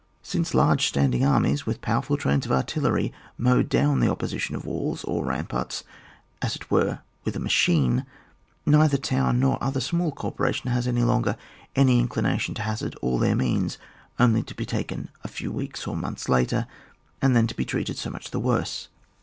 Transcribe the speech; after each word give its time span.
Since 0.23 0.55
large 0.55 0.87
standing 0.87 1.23
armies, 1.23 1.67
with 1.67 1.79
powerful 1.79 2.17
trains 2.17 2.47
of 2.47 2.51
artillery 2.51 3.13
mow 3.37 3.61
down 3.61 3.99
the 3.99 4.09
opposition 4.09 4.55
of 4.55 4.65
walls 4.65 5.03
or 5.03 5.23
ramparts 5.25 5.83
as 6.41 6.55
it 6.55 6.71
were 6.71 7.01
with 7.23 7.35
a 7.35 7.39
machine, 7.39 8.07
neither 8.65 8.97
town 8.97 9.39
nor 9.39 9.63
other 9.63 9.79
small 9.79 10.11
corporation 10.11 10.71
has 10.71 10.87
any 10.87 11.03
longer 11.03 11.37
an 11.75 11.87
inclination 11.87 12.55
to 12.55 12.63
hazard 12.63 12.95
all 13.03 13.19
their 13.19 13.35
means 13.35 13.77
only 14.19 14.41
to 14.41 14.55
be 14.55 14.65
taken 14.65 15.09
a 15.23 15.27
few 15.27 15.51
weeks 15.51 15.85
or 15.85 15.95
months 15.95 16.27
later, 16.27 16.65
and 17.21 17.35
then 17.35 17.45
to 17.45 17.53
be 17.55 17.63
treated 17.63 17.95
so 17.95 18.09
much 18.09 18.31
the 18.31 18.39
worse. 18.39 18.87